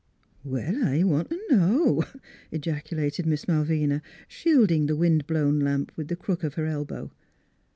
""Well, 0.53 0.83
I 0.83 1.03
want 1.03 1.29
t' 1.29 1.39
know!" 1.51 2.03
ejaculated 2.51 3.27
Miss 3.27 3.47
Mal 3.47 3.63
vina, 3.63 4.01
shielding 4.27 4.87
the 4.87 4.95
wind 4.95 5.27
blown 5.27 5.59
lamp 5.59 5.91
with 5.95 6.07
the 6.07 6.15
crook 6.15 6.43
of 6.43 6.55
her 6.55 6.65
elbow. 6.65 7.11